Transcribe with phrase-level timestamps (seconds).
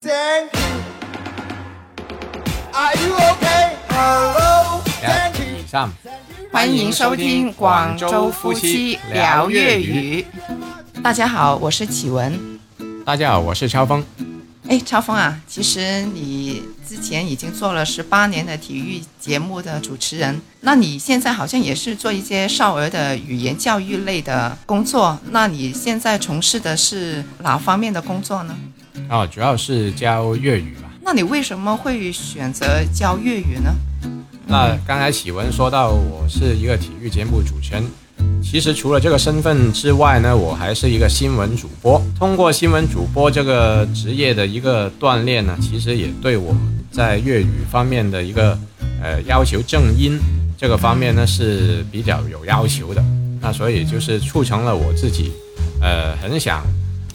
[0.00, 0.60] Thank you.
[2.72, 3.74] Are you okay?
[3.88, 4.80] Hello.
[5.02, 5.88] Thank you.
[6.52, 10.24] 欢迎收听广州夫妻聊粤语。
[11.02, 12.60] 大家好，我是启文。
[13.04, 14.04] 大家好，我是超峰。
[14.68, 25.18] 哎，超峰啊，其实你之前已经做了十八年的体育节目的主持人，那你现在好像也是做一些少儿的语言教育类的工作。
[25.32, 28.56] 那你现在从事的是哪方面的工作呢？
[29.08, 30.90] 哦，主要是教粤语吧。
[31.02, 33.74] 那你为什么会选择教粤语呢？
[34.46, 37.84] 那刚才启文说到我是一个体育节目主持人，
[38.42, 42.02] 其实除了这个身份之外呢，我还是一个新闻主播。
[42.18, 46.54] 通过新闻主播这个职业的一个锻炼呢，其实也对我
[46.90, 48.58] 在粤语方面的一个
[49.02, 50.18] 呃要求正音
[50.58, 53.02] 这个方面呢是比较有要求的。
[53.40, 55.32] 那所以就是促成了我自己
[55.80, 56.62] 呃很想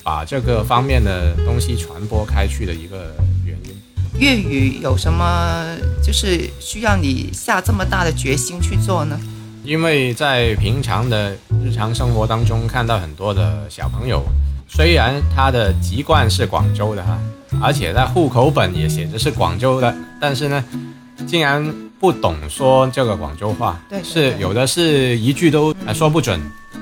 [0.03, 3.73] 把这个方面的东西传播开去的一个原因。
[4.20, 9.19] 粤语有什么就是需要你下这么大的决心去做呢？
[9.63, 11.31] 因为在平常的
[11.63, 14.22] 日常生活当中，看到很多的小朋友，
[14.67, 17.17] 虽然他的籍贯是广州的哈，
[17.61, 20.63] 而且在户口本也写着是广州的，但是呢，
[21.25, 26.39] 竟然不懂说这个广州话，对对对是有的是一句都呃说不准，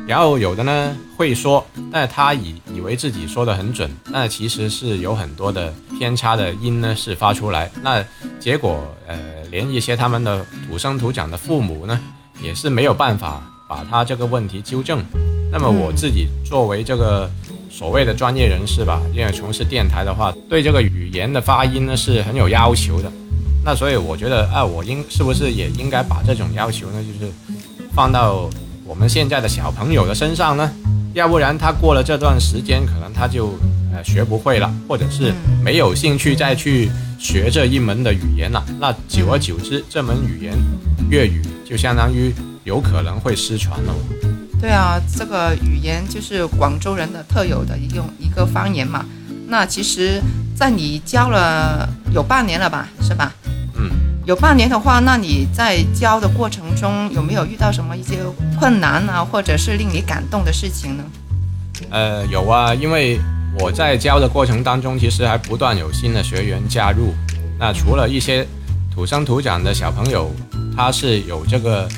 [0.08, 8.04] 然后有的呢会说，但是他以以为自己说的很准，那其实是有很多的偏差的音呢是发出来，那
[8.40, 9.18] 结果呃
[9.52, 12.00] 连一些他们的土生土长的父母呢。
[12.42, 15.06] 也是没有办法把他这个问题纠正。
[15.52, 17.30] 那么我自己作为这个
[17.70, 23.12] 所谓的专业人士吧，因为从事电台的话，对这个语言的发音呢是很有要求的。
[23.64, 27.32] 那所以我觉得啊，我应是不是也应该把这种要求呢，就是
[27.94, 28.50] 放到
[28.86, 30.72] 我们现在的小朋友的身上呢？
[31.14, 33.54] 要不然他过了这段时间，可能他就
[33.94, 38.64] 呃学不会了，或者是没有兴趣再去学这一门的语言了。
[38.80, 40.53] 那久而久之，这门语言
[41.09, 43.94] 粤语就相当于有可能会失传了。
[44.59, 49.06] 对啊，这个语言就是广州人的特有的一种一个方言嘛。
[49.47, 50.22] 那其实，
[50.56, 53.34] 在你教了有半年了吧，是吧？
[54.26, 58.20] 有半年的话，那你在教的过程中有没有遇到什么一些
[58.59, 61.04] 困难啊，或者是令你感动的事情呢？
[61.90, 63.20] 呃，有啊，因为
[63.60, 67.16] 我在教的过程当中，其实还不断有新的学员加入。
[67.60, 68.46] 那除了一些
[68.94, 70.31] 土生土长的小朋友，
[70.78, 71.90] 他是有这个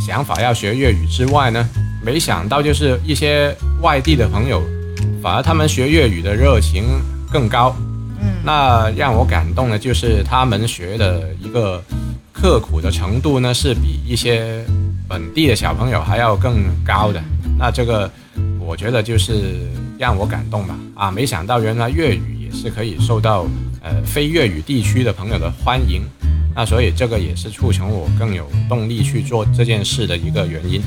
[0.00, 1.68] 想法要学粤语之外呢，
[2.04, 3.52] 没想到就是一些
[3.82, 4.62] 外地的朋友，
[5.20, 6.84] 反而他们学粤语的热情
[7.32, 7.74] 更高。
[8.24, 11.82] 嗯，那让我感动的就是他们学的一个
[12.32, 14.64] 刻苦的程度呢，是比一些
[15.06, 17.22] 本地的小朋友还要更高的。
[17.58, 18.10] 那这个
[18.58, 19.68] 我觉得就是
[19.98, 20.74] 让我感动吧。
[20.94, 23.46] 啊，没想到原来粤语也是可以受到
[23.82, 26.02] 呃非粤语地区的朋友的欢迎。
[26.56, 30.80] 那所以这个也是促成我更有动力去做这件事的一个原因。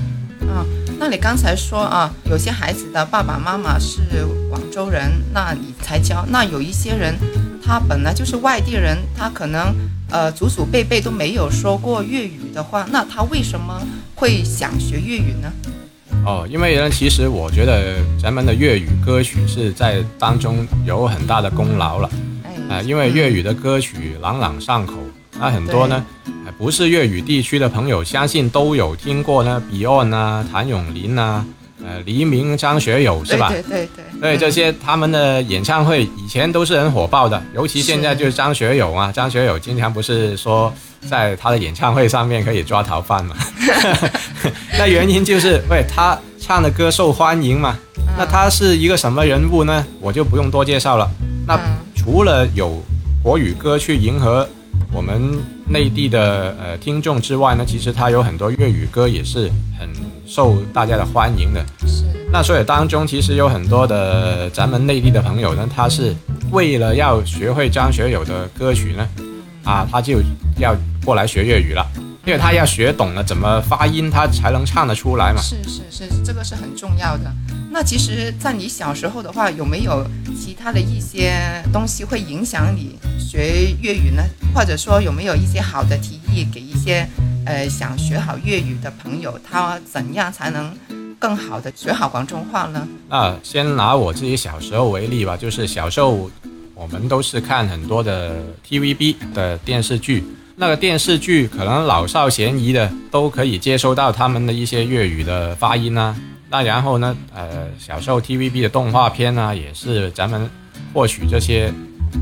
[0.47, 0.65] 啊，
[0.99, 7.15] 那你刚才说啊，有些孩子的爸爸妈妈是广州人，那你才教；那有一些人，
[7.63, 9.73] 他本来就是外地人，他可能
[10.09, 13.79] 呃祖祖辈辈都没有说过粤语的话，那他为什么
[14.15, 15.51] 会想学粤语呢？
[16.25, 22.09] 哦，因为呢，其实我觉得咱们的粤语歌曲是在当中有很大的功劳了。
[22.43, 24.95] 哎，啊，因为粤语的歌曲朗朗上口，
[25.39, 31.45] 那很多呢，呃不是粤语地区的朋友，相信都有听过呢，Beyond 啊，谭咏麟啊，
[31.85, 33.49] 呃，黎明、张学友是吧？
[33.49, 40.73] 对对对对，对这些他们的演唱会以前都是很火爆的，尤其现在就是张学友啊，张学友经常不是说
[41.07, 43.35] 在他的演唱会上面可以抓逃犯嘛？
[44.77, 47.77] 那原因就是喂他唱的歌受欢迎嘛。
[48.17, 49.85] 那他是一个什么人物呢？
[49.99, 51.09] 我就不用多介绍了。
[51.45, 52.81] 那嗯除了有
[53.21, 54.47] 国语歌去迎合
[54.93, 55.37] 我们
[55.69, 59.89] 内地的呃听众之外呢，其实他有很多粤语歌也是很
[60.25, 61.65] 受大家的欢迎的。
[61.85, 66.13] 是那所以当中其实有很多的咱们内地的朋友呢，他是
[66.51, 69.07] 为了要学会张学友的歌曲呢，
[69.63, 70.19] 啊，他就
[70.57, 70.75] 要
[71.05, 71.85] 过来学粤语了，
[72.27, 75.41] 因为他要学懂了怎么发音，他才能唱得出来嘛。
[75.41, 77.33] 是是是，这个是很重要的。
[77.71, 80.05] 那其实，在你小时候的话，有没有
[80.37, 81.39] 其他的一些
[81.71, 84.21] 东西会影响你学粤语呢？
[84.53, 87.07] 或者说，有没有一些好的提议给一些
[87.45, 90.75] 呃想学好粤语的朋友，他怎样才能
[91.17, 92.85] 更好的学好广东话呢？
[93.07, 96.29] 那先拿我自己小时候为例吧，就是小时候
[96.75, 98.35] 我们都是看很多的
[98.67, 100.25] TVB 的电视剧，
[100.59, 106.15] 那个电视剧可能老少咸宜的都可以接收到他们的一些粤语的发音啊。
[106.49, 110.49] 那然后呢，呃，小时候 TVB 的动画片啊，也是咱们
[110.91, 111.71] 获取这些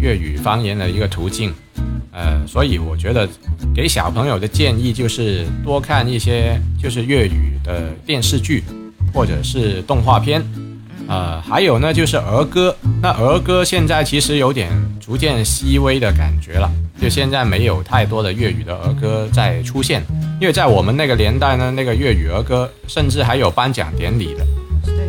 [0.02, 1.54] 粤语方言的一个途径。
[2.12, 3.26] 呃，所以我觉得
[3.74, 8.66] 给小朋友的建议就是多看一些就是粤语的电视剧，
[9.14, 10.44] 或者是动画片。
[11.08, 12.76] 呃，还有呢，就是儿歌。
[13.02, 14.70] 那儿歌现在其实有点
[15.06, 16.68] 逐渐稀微的感觉了，
[17.00, 20.04] 就现在没有太多的粤语的儿歌在出现，
[20.42, 24.44] 因为在我们那个年代呢，那个粤语儿歌甚至还有颁奖典礼的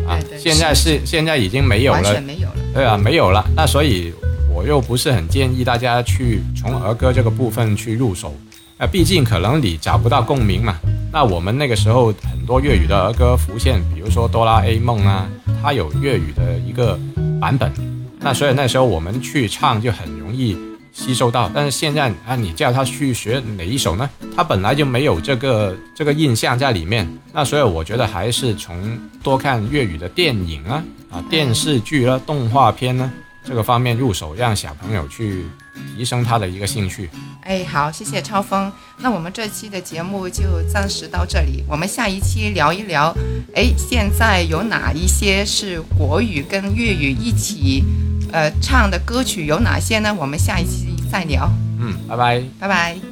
[0.07, 2.55] 啊现在是现在已经没有了完全，没有了。
[2.75, 3.43] 对啊，没有了。
[3.55, 4.13] 那所以
[4.53, 8.35] 我又不是很建议大家去从儿歌这个部分去入手，
[8.77, 10.77] 啊，毕竟可能你找不到共鸣嘛。
[11.11, 15.27] 那我们那个时候很多粤语的儿歌浮现，比如说哆啦 A 梦啊，
[15.59, 16.99] 它有粤语的一个
[17.41, 17.71] 版本，
[18.19, 20.57] 那所以那时候我们去唱就很容易
[20.91, 21.49] 吸收到。
[21.53, 24.09] 但是现在啊，你叫他去学哪一首呢？
[24.35, 27.07] 他本来就没有这个这个印象在里面。
[27.33, 33.11] 那所以我觉得还是从多看粤语的电影啊、啊电视剧啊、动画片呢
[33.43, 35.45] 这个方面入手，让小朋友去
[35.95, 37.09] 提升他的一个兴趣。
[37.43, 38.69] 哎，好，谢谢超峰。
[38.97, 43.15] 那我们这期的节目就暂时到这里，我们下一期聊一聊，
[43.55, 47.85] 哎，现在有哪一些是国语跟粤语一起，
[48.31, 50.13] 呃，唱的歌曲有哪些呢？
[50.13, 52.43] 我们下一期再聊，嗯，拜拜。
[52.59, 53.06] 拜拜。